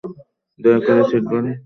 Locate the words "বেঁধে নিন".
1.31-1.57